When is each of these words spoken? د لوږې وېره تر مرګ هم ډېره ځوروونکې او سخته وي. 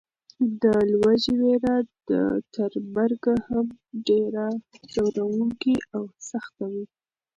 د 0.61 0.63
لوږې 0.91 1.33
وېره 1.41 1.75
تر 2.55 2.71
مرګ 2.95 3.23
هم 3.47 3.67
ډېره 4.07 4.47
ځوروونکې 4.93 5.75
او 5.95 6.03
سخته 6.29 6.65
وي. 6.71 6.85